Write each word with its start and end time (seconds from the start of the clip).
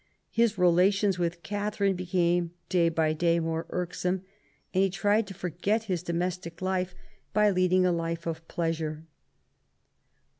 His 0.31 0.53
rela 0.55 0.91
tions 0.91 1.19
with 1.19 1.43
Katharine 1.43 1.93
became 1.95 2.53
day 2.69 2.89
by 2.89 3.13
day 3.13 3.39
more 3.39 3.67
irksome, 3.69 4.23
and 4.73 4.83
he 4.83 4.89
tried 4.89 5.27
to 5.27 5.35
forget 5.35 5.83
his 5.83 6.01
domestic 6.01 6.59
life 6.59 6.95
by 7.33 7.51
leading 7.51 7.85
a. 7.85 7.91
life 7.91 8.25
of 8.25 8.47
pleasure. 8.47 9.05